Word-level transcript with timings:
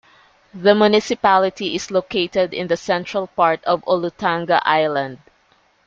The 0.51 0.73
municipality 0.73 1.75
is 1.75 1.91
located 1.91 2.55
in 2.55 2.65
the 2.65 2.75
central 2.75 3.27
part 3.27 3.63
of 3.65 3.83
Olutanga 3.85 4.59
Island. 4.65 5.19